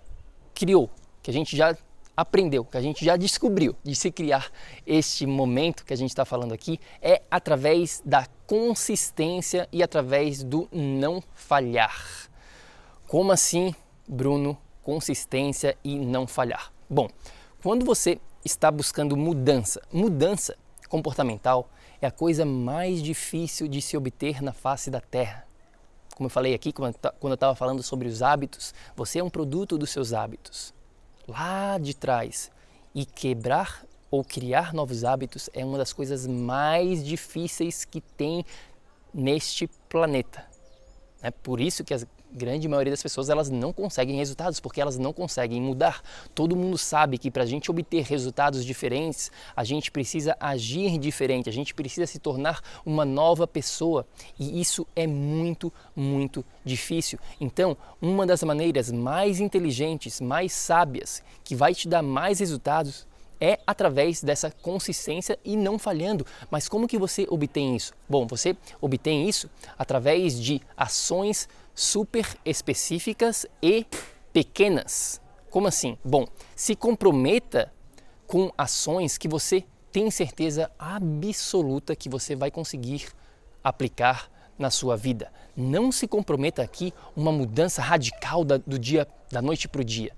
criou, 0.55 0.91
que 1.23 1.31
a 1.31 1.35
gente 1.35 1.55
já 1.55 1.77
aprendeu, 2.17 2.65
que 2.65 2.79
a 2.79 2.81
gente 2.81 3.05
já 3.05 3.17
descobriu 3.17 3.77
de 3.85 3.95
se 3.95 4.11
criar 4.11 4.51
este 4.87 5.27
momento 5.27 5.85
que 5.85 5.93
a 5.93 5.97
gente 5.97 6.11
está 6.11 6.25
falando 6.25 6.55
aqui 6.55 6.81
é 7.03 7.23
através 7.31 8.03
da 8.05 8.27
consistência 8.47 9.69
e 9.71 9.83
através 9.83 10.43
do 10.43 10.69
não 10.73 11.23
falhar. 11.35 12.31
Como 13.07 13.31
assim, 13.31 13.75
Bruno? 14.09 14.57
Consistência 14.83 15.77
e 15.85 15.99
não 15.99 16.27
falhar. 16.27 16.73
Bom, 16.89 17.09
quando 17.63 17.85
você 17.85 18.19
está 18.45 18.71
buscando 18.71 19.17
mudança, 19.17 19.83
mudança 19.93 20.57
comportamental 20.89 21.69
é 22.01 22.07
a 22.07 22.11
coisa 22.11 22.47
mais 22.47 23.03
difícil 23.03 23.69
de 23.69 23.83
se 23.83 23.97
obter 23.97 24.41
na 24.41 24.53
face 24.53 24.91
da 24.91 25.01
Terra. 25.01 25.45
Como 26.15 26.27
eu 26.27 26.31
falei 26.31 26.55
aqui, 26.55 26.73
quando 26.73 26.95
eu 27.23 27.35
estava 27.35 27.55
falando 27.55 27.83
sobre 27.83 28.09
os 28.09 28.23
hábitos, 28.23 28.73
você 28.95 29.19
é 29.19 29.25
um 29.25 29.29
produto 29.29 29.77
dos 29.77 29.91
seus 29.91 30.15
hábitos 30.15 30.76
lá 31.27 31.79
de 31.79 31.95
trás 31.95 32.51
e 32.95 33.05
quebrar 33.05 33.85
ou 34.11 34.25
criar 34.25 34.73
novos 34.73 35.05
hábitos 35.05 35.51
é 35.53 35.65
uma 35.65 35.79
das 35.79 35.93
coisas 35.93 36.27
mais 36.27 37.05
difíceis 37.05 37.85
que 37.85 38.01
tem 38.01 38.45
neste 39.13 39.67
planeta. 39.89 40.45
É 41.21 41.31
por 41.31 41.61
isso 41.61 41.85
que 41.85 41.95
a 41.95 41.99
grande 42.37 42.69
maioria 42.69 42.93
das 42.93 43.03
pessoas 43.03 43.31
elas 43.31 43.49
não 43.49 43.73
conseguem 43.73 44.17
resultados, 44.17 44.61
porque 44.61 44.81
elas 44.81 44.99
não 44.99 45.13
conseguem 45.13 45.61
mudar. 45.61 46.03
Todo 46.35 46.55
mundo 46.55 46.77
sabe 46.77 47.19
que 47.19 47.31
para 47.31 47.43
a 47.43 47.47
gente 47.47 47.71
obter 47.71 48.05
resultados 48.05 48.65
diferentes, 48.65 49.31
a 49.57 49.65
gente 49.65 49.91
precisa 49.91 50.37
agir 50.39 50.99
diferente, 50.99 51.49
a 51.49 51.53
gente 51.53 51.75
precisa 51.75 52.07
se 52.07 52.19
tornar 52.19 52.61
uma 52.85 53.05
nova 53.05 53.47
pessoa. 53.47 54.07
E 54.39 54.61
isso 54.61 54.87
é 54.95 55.07
muito, 55.07 55.73
muito 55.95 56.45
difícil. 56.65 57.19
Então, 57.41 57.77
uma 58.01 58.27
das 58.27 58.43
maneiras 58.43 58.93
mais 58.93 59.41
inteligentes, 59.41 60.21
mais 60.21 60.53
sábias, 60.53 61.23
que 61.43 61.55
vai 61.55 61.75
te 61.75 61.89
dar 61.89 62.03
mais 62.03 62.41
resultados 62.41 63.07
é 63.41 63.59
através 63.67 64.23
dessa 64.23 64.51
consistência 64.51 65.39
e 65.45 65.57
não 65.57 65.79
falhando. 65.79 66.27
Mas 66.51 66.69
como 66.69 66.89
que 66.89 66.99
você 66.99 67.27
obtém 67.29 67.77
isso? 67.77 67.93
Bom, 68.09 68.27
você 68.27 68.57
obtém 68.81 69.29
isso 69.29 69.49
através 69.79 70.41
de 70.41 70.61
ações 70.77 71.49
super 71.77 72.27
específicas 72.45 73.47
e 73.63 73.87
pequenas. 74.33 75.21
Como 75.49 75.69
assim? 75.69 75.97
Bom, 76.05 76.27
se 76.57 76.75
comprometa 76.75 77.73
com 78.27 78.51
ações 78.59 79.17
que 79.17 79.29
você 79.29 79.65
tem 79.93 80.11
certeza 80.11 80.69
absoluta 80.77 81.95
que 81.95 82.09
você 82.09 82.35
vai 82.35 82.51
conseguir 82.51 83.07
aplicar 83.63 84.29
na 84.59 84.71
sua 84.71 84.97
vida. 84.97 85.33
Não 85.57 85.93
se 85.93 86.09
comprometa 86.09 86.63
aqui 86.63 86.93
uma 87.15 87.31
mudança 87.31 87.81
radical 87.81 88.45
da, 88.45 88.57
do 88.57 88.79
dia 88.79 89.07
da 89.31 89.41
noite 89.41 89.69
para 89.69 89.83
o 89.83 89.85
dia. 89.85 90.13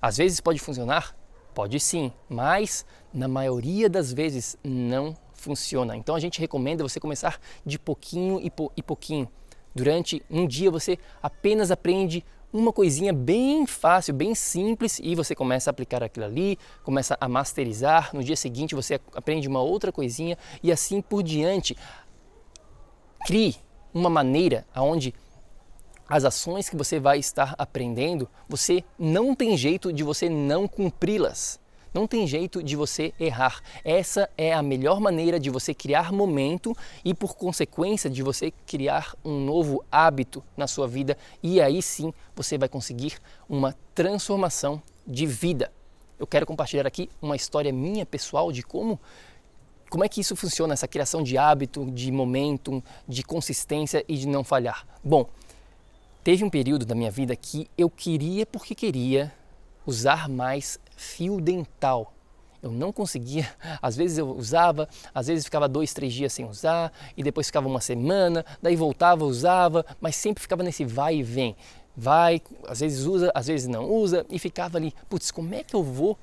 Às 0.00 0.18
vezes 0.18 0.40
pode 0.40 0.60
funcionar, 0.60 1.16
Pode 1.54 1.78
sim, 1.78 2.10
mas 2.30 2.84
na 3.12 3.28
maioria 3.28 3.88
das 3.88 4.10
vezes 4.12 4.56
não 4.64 5.14
funciona. 5.34 5.94
Então 5.94 6.14
a 6.14 6.20
gente 6.20 6.40
recomenda 6.40 6.82
você 6.82 6.98
começar 6.98 7.38
de 7.64 7.78
pouquinho 7.78 8.40
e, 8.40 8.50
po 8.50 8.72
e 8.74 8.82
pouquinho. 8.82 9.28
Durante 9.74 10.22
um 10.30 10.46
dia 10.46 10.70
você 10.70 10.98
apenas 11.22 11.70
aprende 11.70 12.24
uma 12.52 12.72
coisinha 12.72 13.12
bem 13.12 13.66
fácil, 13.66 14.12
bem 14.12 14.34
simples 14.34 15.00
e 15.02 15.14
você 15.14 15.34
começa 15.34 15.70
a 15.70 15.72
aplicar 15.72 16.02
aquilo 16.02 16.26
ali, 16.26 16.58
começa 16.84 17.16
a 17.18 17.28
masterizar. 17.28 18.10
No 18.12 18.22
dia 18.22 18.36
seguinte 18.36 18.74
você 18.74 19.00
aprende 19.14 19.48
uma 19.48 19.62
outra 19.62 19.90
coisinha 19.90 20.36
e 20.62 20.70
assim 20.70 21.00
por 21.00 21.22
diante. 21.22 21.76
Crie 23.24 23.56
uma 23.94 24.10
maneira 24.10 24.66
aonde 24.74 25.14
as 26.08 26.24
ações 26.24 26.68
que 26.68 26.76
você 26.76 27.00
vai 27.00 27.18
estar 27.18 27.54
aprendendo, 27.56 28.28
você 28.46 28.84
não 28.98 29.34
tem 29.34 29.56
jeito 29.56 29.90
de 29.90 30.02
você 30.02 30.28
não 30.28 30.68
cumpri-las. 30.68 31.61
Não 31.92 32.06
tem 32.06 32.26
jeito 32.26 32.62
de 32.62 32.74
você 32.74 33.12
errar. 33.20 33.60
Essa 33.84 34.28
é 34.36 34.52
a 34.52 34.62
melhor 34.62 35.00
maneira 35.00 35.38
de 35.38 35.50
você 35.50 35.74
criar 35.74 36.12
momento 36.12 36.74
e, 37.04 37.12
por 37.12 37.36
consequência, 37.36 38.08
de 38.08 38.22
você 38.22 38.52
criar 38.66 39.14
um 39.24 39.44
novo 39.44 39.84
hábito 39.90 40.42
na 40.56 40.66
sua 40.66 40.88
vida. 40.88 41.16
E 41.42 41.60
aí 41.60 41.82
sim 41.82 42.12
você 42.34 42.56
vai 42.56 42.68
conseguir 42.68 43.18
uma 43.48 43.76
transformação 43.94 44.82
de 45.06 45.26
vida. 45.26 45.72
Eu 46.18 46.26
quero 46.26 46.46
compartilhar 46.46 46.86
aqui 46.86 47.10
uma 47.20 47.36
história 47.36 47.72
minha 47.72 48.06
pessoal 48.06 48.50
de 48.52 48.62
como 48.62 48.98
como 49.90 50.04
é 50.04 50.08
que 50.08 50.22
isso 50.22 50.34
funciona, 50.34 50.72
essa 50.72 50.88
criação 50.88 51.22
de 51.22 51.36
hábito, 51.36 51.84
de 51.90 52.10
momentum, 52.10 52.82
de 53.06 53.22
consistência 53.22 54.02
e 54.08 54.16
de 54.16 54.26
não 54.26 54.42
falhar. 54.42 54.86
Bom, 55.04 55.28
Teve 56.24 56.44
um 56.44 56.50
período 56.50 56.86
da 56.86 56.94
minha 56.94 57.10
vida 57.10 57.34
que 57.34 57.68
eu 57.76 57.90
queria, 57.90 58.46
porque 58.46 58.76
queria, 58.76 59.34
usar 59.84 60.28
mais 60.28 60.78
fio 61.02 61.40
dental. 61.40 62.14
Eu 62.62 62.70
não 62.70 62.92
conseguia, 62.92 63.50
às 63.82 63.96
vezes 63.96 64.18
eu 64.18 64.30
usava, 64.30 64.88
às 65.12 65.26
vezes 65.26 65.44
ficava 65.44 65.68
dois, 65.68 65.92
três 65.92 66.12
dias 66.14 66.32
sem 66.32 66.46
usar, 66.46 66.92
e 67.16 67.22
depois 67.22 67.48
ficava 67.48 67.66
uma 67.66 67.80
semana, 67.80 68.46
daí 68.62 68.76
voltava, 68.76 69.24
usava, 69.24 69.84
mas 70.00 70.14
sempre 70.14 70.40
ficava 70.40 70.62
nesse 70.62 70.84
vai 70.84 71.16
e 71.16 71.22
vem. 71.22 71.56
Vai, 71.96 72.40
às 72.66 72.80
vezes 72.80 73.04
usa, 73.04 73.32
às 73.34 73.48
vezes 73.48 73.66
não 73.66 73.90
usa, 73.90 74.24
e 74.30 74.38
ficava 74.38 74.78
ali, 74.78 74.94
putz, 75.10 75.30
como 75.30 75.52
é 75.54 75.64
que 75.64 75.74
eu 75.74 75.82
vou 75.82 76.16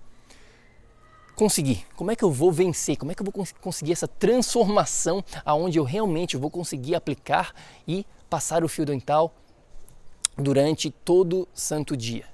conseguir? 1.36 1.86
Como 1.95 2.09
é 2.09 2.15
que 2.15 2.24
eu 2.24 2.31
vou 2.31 2.51
vencer? 2.51 2.98
Como 2.98 3.12
é 3.12 3.15
que 3.15 3.21
eu 3.21 3.25
vou 3.25 3.45
conseguir 3.62 3.91
essa 3.91 4.07
transformação 4.07 5.24
aonde 5.45 5.77
eu 5.77 5.83
realmente 5.83 6.38
vou 6.38 6.50
conseguir 6.50 6.95
aplicar 6.95 7.53
e 7.88 8.05
passar 8.29 8.63
o 8.63 8.69
fio 8.69 8.86
dental 8.86 9.33
durante 10.38 10.89
todo 10.89 11.48
santo 11.53 11.95
dia, 11.98 12.25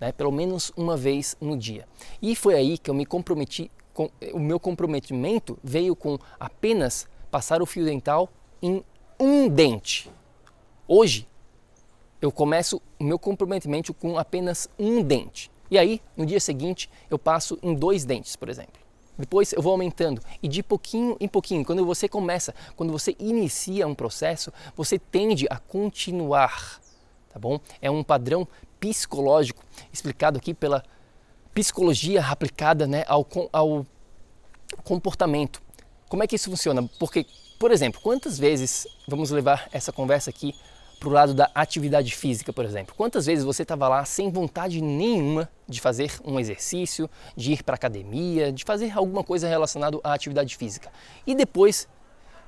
né? 0.00 0.12
pelo 0.12 0.32
menos 0.32 0.72
uma 0.76 0.96
vez 0.96 1.36
no 1.40 1.56
dia. 1.56 1.86
E 2.20 2.34
foi 2.34 2.54
aí 2.54 2.78
que 2.78 2.90
eu 2.90 2.94
me 2.94 3.04
comprometi, 3.04 3.70
com, 3.92 4.10
o 4.32 4.38
meu 4.38 4.60
comprometimento 4.60 5.58
veio 5.62 5.94
com 5.96 6.18
apenas 6.38 7.08
passar 7.30 7.60
o 7.60 7.66
fio 7.66 7.84
dental 7.84 8.28
em 8.62 8.82
um 9.18 9.48
dente. 9.48 10.10
Hoje 10.86 11.28
eu 12.20 12.32
começo 12.32 12.80
o 12.98 13.04
meu 13.04 13.18
comprometimento 13.18 13.92
com 13.94 14.18
apenas 14.18 14.68
um 14.78 15.02
dente. 15.02 15.50
E 15.70 15.78
aí, 15.78 16.00
no 16.16 16.24
dia 16.24 16.40
seguinte, 16.40 16.88
eu 17.10 17.18
passo 17.18 17.58
em 17.62 17.74
dois 17.74 18.04
dentes, 18.04 18.34
por 18.34 18.48
exemplo. 18.48 18.80
Depois 19.18 19.52
eu 19.52 19.60
vou 19.60 19.72
aumentando 19.72 20.22
e 20.40 20.48
de 20.48 20.62
pouquinho 20.62 21.16
em 21.18 21.26
pouquinho, 21.26 21.64
quando 21.64 21.84
você 21.84 22.08
começa, 22.08 22.54
quando 22.76 22.92
você 22.92 23.16
inicia 23.18 23.86
um 23.86 23.94
processo, 23.94 24.52
você 24.76 24.96
tende 24.96 25.46
a 25.50 25.58
continuar 25.58 26.80
tá 27.28 27.38
bom? 27.38 27.60
É 27.80 27.90
um 27.90 28.02
padrão 28.02 28.46
psicológico 28.80 29.62
explicado 29.92 30.38
aqui 30.38 30.54
pela 30.54 30.82
psicologia 31.54 32.24
aplicada 32.24 32.86
né, 32.86 33.04
ao, 33.08 33.26
ao 33.52 33.86
comportamento. 34.84 35.60
Como 36.08 36.22
é 36.22 36.26
que 36.26 36.36
isso 36.36 36.50
funciona? 36.50 36.88
Porque, 36.98 37.26
por 37.58 37.70
exemplo, 37.70 38.00
quantas 38.00 38.38
vezes 38.38 38.86
vamos 39.06 39.30
levar 39.30 39.68
essa 39.72 39.92
conversa 39.92 40.30
aqui 40.30 40.54
para 40.98 41.08
o 41.08 41.12
lado 41.12 41.34
da 41.34 41.50
atividade 41.54 42.14
física, 42.14 42.52
por 42.52 42.64
exemplo? 42.64 42.94
Quantas 42.96 43.26
vezes 43.26 43.44
você 43.44 43.62
estava 43.62 43.88
lá 43.88 44.04
sem 44.04 44.30
vontade 44.30 44.80
nenhuma 44.80 45.48
de 45.68 45.80
fazer 45.80 46.12
um 46.24 46.40
exercício, 46.40 47.08
de 47.36 47.52
ir 47.52 47.62
para 47.62 47.74
academia, 47.74 48.50
de 48.50 48.64
fazer 48.64 48.96
alguma 48.96 49.22
coisa 49.22 49.48
relacionada 49.48 49.98
à 50.02 50.12
atividade 50.12 50.56
física 50.56 50.90
e 51.26 51.34
depois 51.34 51.86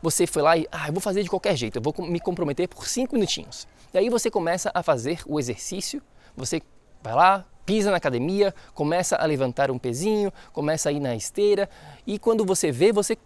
você 0.02 0.26
foi 0.26 0.42
lá 0.42 0.56
e, 0.56 0.66
ah, 0.72 0.88
eu 0.88 0.92
vou 0.92 1.00
fazer 1.00 1.22
de 1.22 1.28
qualquer 1.28 1.56
jeito, 1.56 1.76
eu 1.76 1.82
vou 1.82 1.94
me 1.98 2.18
comprometer 2.18 2.68
por 2.68 2.86
cinco 2.86 3.14
minutinhos. 3.14 3.68
E 3.92 3.98
aí 3.98 4.08
você 4.08 4.30
começa 4.30 4.70
a 4.72 4.82
fazer 4.82 5.20
o 5.26 5.38
exercício, 5.38 6.02
você 6.36 6.62
vai 7.02 7.14
lá, 7.14 7.46
pisa 7.64 7.90
na 7.90 7.96
academia, 7.96 8.54
começa 8.74 9.16
a 9.16 9.24
levantar 9.24 9.70
um 9.70 9.78
pezinho, 9.78 10.32
começa 10.52 10.88
a 10.88 10.92
ir 10.92 11.00
na 11.00 11.14
esteira 11.14 11.68
e 12.06 12.18
quando 12.18 12.44
você 12.44 12.72
vê, 12.72 12.92
você 12.92 13.16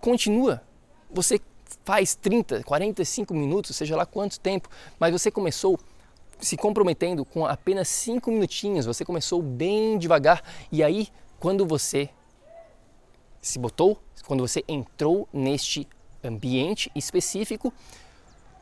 continua. 0.00 0.62
Você 1.10 1.40
faz 1.84 2.14
30, 2.14 2.62
45 2.62 3.34
minutos, 3.34 3.74
seja 3.74 3.96
lá 3.96 4.06
quanto 4.06 4.38
tempo, 4.38 4.68
mas 4.98 5.12
você 5.12 5.30
começou 5.30 5.78
se 6.40 6.56
comprometendo 6.56 7.24
com 7.24 7.44
apenas 7.44 7.88
5 7.88 8.30
minutinhos, 8.30 8.86
você 8.86 9.04
começou 9.04 9.42
bem 9.42 9.98
devagar 9.98 10.42
e 10.72 10.82
aí 10.82 11.08
quando 11.38 11.66
você 11.66 12.08
se 13.42 13.58
botou, 13.58 13.98
quando 14.26 14.46
você 14.46 14.64
entrou 14.68 15.28
neste 15.32 15.86
ambiente 16.22 16.90
específico, 16.94 17.72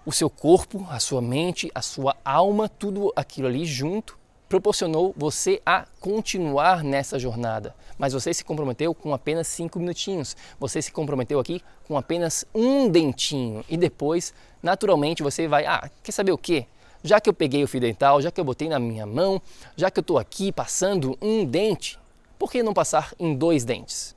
o 0.08 0.12
seu 0.12 0.30
corpo, 0.30 0.86
a 0.88 0.98
sua 0.98 1.20
mente, 1.20 1.70
a 1.74 1.82
sua 1.82 2.16
alma, 2.24 2.66
tudo 2.66 3.12
aquilo 3.14 3.46
ali 3.46 3.66
junto 3.66 4.18
proporcionou 4.48 5.12
você 5.14 5.60
a 5.66 5.84
continuar 6.00 6.82
nessa 6.82 7.18
jornada. 7.18 7.74
Mas 7.98 8.14
você 8.14 8.32
se 8.32 8.42
comprometeu 8.42 8.94
com 8.94 9.12
apenas 9.12 9.46
cinco 9.48 9.78
minutinhos. 9.78 10.34
Você 10.58 10.80
se 10.80 10.90
comprometeu 10.90 11.38
aqui 11.38 11.60
com 11.86 11.98
apenas 11.98 12.46
um 12.54 12.88
dentinho. 12.88 13.62
E 13.68 13.76
depois, 13.76 14.32
naturalmente, 14.62 15.22
você 15.22 15.46
vai, 15.46 15.66
ah, 15.66 15.90
quer 16.02 16.12
saber 16.12 16.32
o 16.32 16.38
quê? 16.38 16.64
Já 17.02 17.20
que 17.20 17.28
eu 17.28 17.34
peguei 17.34 17.62
o 17.62 17.68
fio 17.68 17.78
dental, 17.78 18.22
já 18.22 18.30
que 18.30 18.40
eu 18.40 18.44
botei 18.44 18.66
na 18.66 18.78
minha 18.78 19.04
mão, 19.04 19.42
já 19.76 19.90
que 19.90 19.98
eu 19.98 20.00
estou 20.00 20.16
aqui 20.16 20.50
passando 20.50 21.18
um 21.20 21.44
dente, 21.44 21.98
por 22.38 22.50
que 22.50 22.62
não 22.62 22.72
passar 22.72 23.12
em 23.18 23.34
dois 23.34 23.62
dentes? 23.62 24.16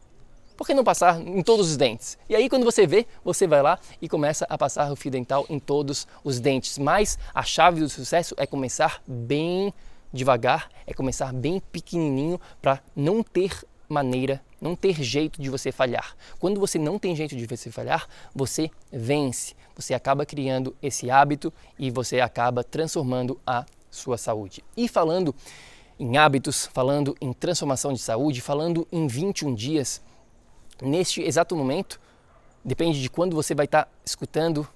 Por 0.62 0.68
que 0.68 0.75
não 0.75 0.84
passar 0.84 1.20
em 1.20 1.41
todos 1.41 1.72
os 1.72 1.75
dentes? 1.75 2.20
E 2.30 2.36
aí, 2.36 2.48
quando 2.48 2.63
você 2.63 2.86
vê, 2.86 3.08
você 3.25 3.48
vai 3.48 3.63
lá 3.63 3.80
e 4.00 4.08
começa 4.08 4.46
a 4.48 4.56
passar 4.60 4.91
o 4.91 4.96
fio 4.96 5.10
dental 5.10 5.44
em 5.50 5.58
todos 5.58 6.08
os 6.24 6.39
dentes. 6.39 6.77
Mas 6.77 7.18
a 7.34 7.41
chave 7.41 7.80
do 7.80 7.89
sucesso 7.89 8.36
é 8.38 8.46
começar 8.46 9.01
bem 9.08 9.74
devagar, 10.13 10.70
é 10.86 10.94
começar 10.94 11.34
bem 11.34 11.60
pequenininho 11.72 12.39
para 12.62 12.80
não 12.96 13.24
ter 13.24 13.65
maneira, 13.89 14.39
não 14.62 14.75
ter 14.75 15.01
jeito 15.01 15.41
de 15.41 15.50
você 15.50 15.72
falhar. 15.72 16.15
Quando 16.38 16.60
você 16.60 16.77
não 16.77 17.00
tem 17.00 17.15
jeito 17.15 17.36
de 17.36 17.48
você 17.48 17.72
falhar, 17.72 18.08
você 18.36 18.70
vence. 18.94 19.56
Você 19.75 19.96
acaba 19.96 20.27
criando 20.27 20.75
esse 20.80 21.10
hábito 21.10 21.51
e 21.80 21.89
você 21.89 22.20
acaba 22.20 22.63
transformando 22.63 23.41
a 23.48 23.65
sua 23.89 24.15
saúde. 24.15 24.63
E 24.77 24.88
falando 24.88 25.34
em 26.00 26.18
hábitos, 26.18 26.68
falando 26.72 27.18
em 27.20 27.34
transformação 27.34 27.91
de 27.94 28.00
saúde, 28.00 28.41
falando 28.41 28.88
em 28.91 29.08
21 29.08 29.56
dias, 29.56 30.03
neste 30.81 31.21
exato 31.21 31.55
momento, 31.55 32.00
depende 32.63 33.01
de 33.01 33.09
quando 33.09 33.35
você 33.35 33.53
vai 33.53 33.65
estar 33.65 33.89
escutando 34.05 34.67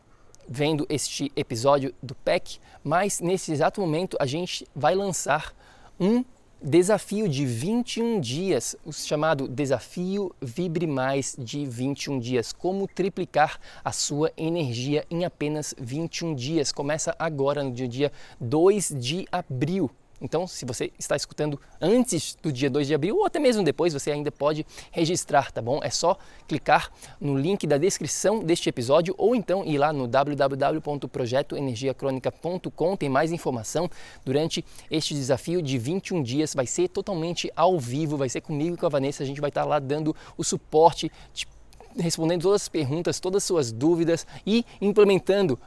vendo 0.48 0.86
este 0.90 1.32
episódio 1.36 1.94
do 2.02 2.14
PEC, 2.16 2.60
mas 2.84 3.20
nesse 3.20 3.52
exato 3.52 3.82
momento 3.82 4.16
a 4.20 4.26
gente 4.26 4.68
vai 4.76 4.94
lançar 4.94 5.54
um 6.00 6.24
desafio 6.62 7.28
de 7.28 7.46
21 7.46 8.20
dias, 8.20 8.76
o 8.86 8.92
chamado 8.92 9.48
Desafio 9.48 10.34
Vibre 10.42 10.88
Mais 10.88 11.36
de 11.38 11.66
21 11.66 12.20
dias. 12.20 12.52
Como 12.52 12.88
triplicar 12.88 13.60
a 13.84 13.92
sua 13.92 14.32
energia 14.36 15.06
em 15.10 15.26
apenas 15.26 15.76
21 15.78 16.34
dias. 16.34 16.72
Começa 16.72 17.16
agora 17.20 17.64
no 17.64 17.72
dia 17.72 18.12
2 18.40 18.96
de 18.98 19.28
abril. 19.32 19.92
Então, 20.22 20.48
se 20.48 20.64
você 20.66 20.92
está 20.98 21.16
escutando 21.16 21.60
antes 21.82 22.38
do 22.42 22.52
dia 22.52 22.70
2 22.70 22.88
de 22.88 22.94
abril 22.94 23.16
ou 23.18 23.26
até 23.26 23.40
mesmo 23.40 23.64
depois, 23.64 23.94
você 23.94 24.12
ainda 24.12 24.30
pode 24.32 24.66
registrar, 24.92 25.52
tá 25.52 25.62
bom? 25.62 25.80
É 25.84 25.90
só 25.90 26.18
clicar 26.48 26.90
no 27.20 27.38
link 27.38 27.68
da 27.68 27.78
descrição 27.78 28.40
deste 28.40 28.70
episódio 28.70 29.14
ou 29.18 29.36
então 29.36 29.66
ir 29.66 29.78
lá 29.78 29.92
no 29.92 30.08
www.projetoenergiacronica.com, 30.08 32.96
tem 32.96 33.10
mais 33.10 33.30
informação 33.32 33.90
durante 34.24 34.64
este 34.90 35.14
desafio 35.14 35.62
de 35.62 35.78
21 35.78 36.24
dias, 36.24 36.54
vai 36.54 36.66
ser 36.66 36.88
totalmente 36.88 37.52
ao 37.56 37.78
vivo, 37.80 38.18
vai 38.18 38.30
ser 38.30 38.42
comigo 38.42 38.76
e 38.76 38.78
com 38.78 38.86
a 38.86 38.90
Vanessa, 38.90 39.24
a 39.24 39.26
gente 39.26 39.42
vai 39.42 39.50
estar 39.50 39.66
lá 39.66 39.80
dando 39.80 40.16
o 40.38 40.44
suporte, 40.44 41.12
respondendo 41.98 42.44
todas 42.44 42.62
as 42.64 42.70
perguntas, 42.70 43.20
todas 43.20 43.44
as 43.44 43.48
suas 43.48 43.72
dúvidas 43.72 44.28
e 44.46 44.64
implementando 44.80 45.60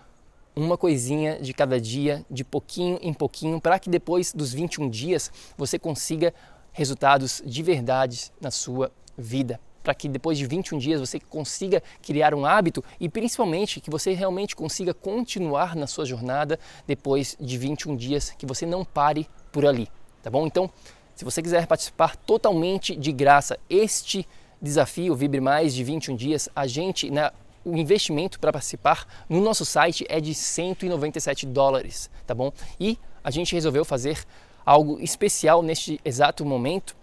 uma 0.55 0.77
coisinha 0.77 1.41
de 1.41 1.53
cada 1.53 1.81
dia, 1.81 2.25
de 2.31 2.45
pouquinho 2.45 2.99
em 3.01 3.13
pouquinho, 3.13 3.61
para 3.61 3.79
que 3.79 3.89
depois 3.89 4.33
dos 4.33 4.53
21 4.53 4.89
dias 4.89 5.31
você 5.57 5.79
consiga 5.79 6.35
resultados 6.73 7.43
de 7.45 7.63
verdade 7.63 8.33
na 8.41 8.51
sua 8.51 8.91
vida. 9.17 9.61
Para 9.83 9.95
que 9.95 10.09
depois 10.09 10.37
de 10.37 10.47
21 10.47 10.79
dias 10.79 11.01
você 11.01 11.19
consiga 11.19 11.83
criar 12.03 12.35
um 12.35 12.45
hábito 12.45 12.85
e 13.01 13.09
principalmente 13.09 13.81
que 13.81 13.91
você 13.91 14.13
realmente 14.13 14.55
consiga 14.55 14.93
continuar 14.93 15.75
na 15.75 15.87
sua 15.87 16.05
jornada 16.05 16.59
depois 16.87 17.37
de 17.41 17.57
21 17.57 17.97
dias, 17.97 18.31
que 18.37 18.45
você 18.45 18.67
não 18.67 18.85
pare 18.85 19.29
por 19.51 19.65
ali, 19.65 19.89
tá 20.23 20.31
bom? 20.31 20.47
Então, 20.47 20.71
se 21.15 21.25
você 21.25 21.43
quiser 21.43 21.67
participar 21.67 22.17
totalmente 22.17 22.95
de 22.95 23.11
graça, 23.11 23.59
este 23.69 24.27
desafio 24.61 25.15
Vibre 25.15 25.41
Mais 25.41 25.75
de 25.75 25.83
21 25.83 26.15
dias, 26.15 26.49
a 26.55 26.67
gente 26.67 27.11
na 27.11 27.33
o 27.65 27.77
investimento 27.77 28.39
para 28.39 28.53
participar 28.53 29.07
no 29.29 29.41
nosso 29.41 29.65
site 29.65 30.07
é 30.09 30.21
de 30.21 30.35
197 30.35 31.47
dólares, 31.47 32.11
tá 32.27 32.35
bom? 32.35 32.53
E 32.79 32.99
a 33.23 33.31
gente 33.31 33.55
resolveu 33.55 33.85
fazer 33.85 34.25
algo 34.65 35.01
especial 35.01 35.63
neste 35.63 36.01
exato 36.05 36.45
momento, 36.45 36.97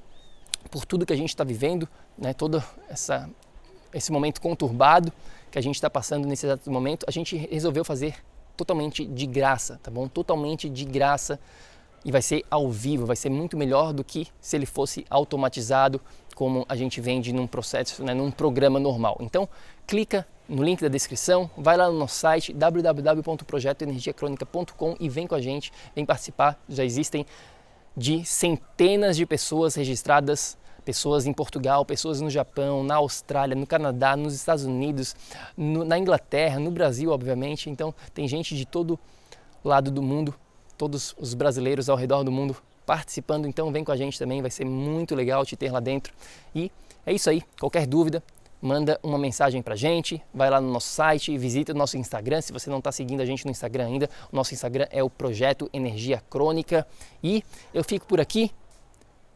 por 0.70 0.86
tudo 0.86 1.06
que 1.06 1.14
a 1.14 1.18
gente 1.18 1.30
está 1.30 1.44
vivendo, 1.44 1.88
né? 2.18 2.34
Todo 2.34 2.64
essa, 2.90 3.30
esse 3.94 4.12
momento 4.12 4.42
conturbado 4.42 5.12
que 5.52 5.60
a 5.60 5.62
gente 5.62 5.76
está 5.76 5.90
passando 5.90 6.28
nesse 6.28 6.46
exato 6.46 6.70
momento, 6.72 7.06
a 7.08 7.12
gente 7.12 7.36
resolveu 7.36 7.84
fazer 7.86 8.16
totalmente 8.56 9.06
de 9.06 9.26
graça, 9.26 9.80
tá 9.82 9.92
bom? 9.92 10.08
Totalmente 10.08 10.70
de 10.70 10.86
graça 10.86 11.40
e 12.06 12.12
vai 12.12 12.22
ser 12.22 12.46
ao 12.52 12.70
vivo, 12.70 13.08
vai 13.08 13.16
ser 13.16 13.30
muito 13.30 13.58
melhor 13.58 13.92
do 13.92 14.04
que 14.04 14.28
se 14.40 14.56
ele 14.56 14.68
fosse 14.68 15.04
automatizado, 15.10 16.00
como 16.36 16.64
a 16.70 16.76
gente 16.76 17.02
vende 17.02 17.34
num 17.34 17.48
processo, 17.48 18.04
né, 18.04 18.14
num 18.14 18.30
programa 18.30 18.80
normal. 18.80 19.18
Então, 19.22 19.50
clica 19.88 20.28
no 20.48 20.64
link 20.64 20.82
da 20.82 20.88
descrição, 20.88 21.50
vai 21.58 21.76
lá 21.76 21.90
no 21.90 21.98
nosso 21.98 22.18
site 22.18 22.54
www.projetoenergiacronica.com 22.54 24.96
e 25.00 25.10
vem 25.10 25.26
com 25.26 25.34
a 25.34 25.42
gente, 25.42 25.74
vem 25.96 26.06
participar. 26.06 26.64
Já 26.70 26.86
existem 26.86 27.26
de 27.98 28.24
centenas 28.24 29.18
de 29.18 29.26
pessoas 29.26 29.74
registradas, 29.74 30.56
pessoas 30.84 31.26
em 31.26 31.34
Portugal, 31.34 31.84
pessoas 31.84 32.22
no 32.22 32.30
Japão, 32.30 32.84
na 32.84 32.98
Austrália, 32.98 33.56
no 33.56 33.66
Canadá, 33.66 34.16
nos 34.16 34.36
Estados 34.36 34.66
Unidos, 34.66 35.16
no, 35.58 35.84
na 35.84 35.98
Inglaterra, 35.98 36.60
no 36.60 36.70
Brasil, 36.70 37.10
obviamente. 37.10 37.68
Então, 37.68 37.96
tem 38.14 38.28
gente 38.28 38.56
de 38.56 38.66
todo 38.66 39.00
lado 39.64 39.90
do 39.90 40.04
mundo, 40.04 40.36
todos 40.78 41.16
os 41.18 41.34
brasileiros 41.34 41.90
ao 41.90 41.98
redor 41.98 42.24
do 42.24 42.32
mundo 42.32 42.56
participando. 42.86 43.48
Então, 43.48 43.72
vem 43.72 43.84
com 43.84 43.92
a 43.92 43.98
gente 43.98 44.18
também, 44.20 44.42
vai 44.42 44.52
ser 44.52 44.66
muito 44.66 45.16
legal 45.16 45.46
te 45.46 45.56
ter 45.56 45.72
lá 45.72 45.80
dentro. 45.80 46.14
E 46.54 46.72
é 47.06 47.14
isso 47.14 47.30
aí. 47.30 47.42
Qualquer 47.60 47.88
dúvida, 47.88 48.24
manda 48.62 49.00
uma 49.04 49.18
mensagem 49.18 49.62
pra 49.62 49.76
gente, 49.76 50.22
vai 50.34 50.50
lá 50.50 50.60
no 50.60 50.72
nosso 50.72 50.88
site, 50.88 51.38
visita 51.38 51.72
o 51.72 51.76
nosso 51.76 51.98
Instagram, 51.98 52.42
se 52.42 52.52
você 52.52 52.70
não 52.70 52.80
está 52.80 52.92
seguindo 52.92 53.22
a 53.22 53.26
gente 53.26 53.46
no 53.46 53.52
Instagram 53.52 53.86
ainda, 53.86 54.10
o 54.32 54.36
nosso 54.36 54.54
Instagram 54.54 54.88
é 54.90 55.04
o 55.04 55.10
Projeto 55.10 55.70
Energia 55.72 56.24
Crônica 56.30 56.88
e 57.24 57.44
eu 57.74 57.84
fico 57.84 58.06
por 58.06 58.20
aqui 58.20 58.52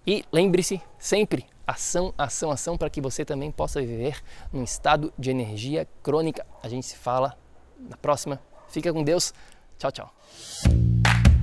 e 0.06 0.24
lembre-se 0.32 0.82
sempre, 0.98 1.46
ação, 1.68 2.14
ação, 2.18 2.50
ação 2.50 2.78
para 2.78 2.90
que 2.90 3.00
você 3.00 3.24
também 3.24 3.52
possa 3.52 3.80
viver 3.80 4.20
num 4.52 4.64
estado 4.64 5.14
de 5.20 5.30
energia 5.30 5.88
crônica. 6.02 6.46
A 6.64 6.68
gente 6.68 6.88
se 6.88 6.96
fala 6.96 7.38
na 7.78 7.96
próxima. 7.98 8.42
Fica 8.70 8.92
com 8.92 9.04
Deus. 9.04 9.34
Tchau, 9.78 9.92
tchau. 9.92 11.09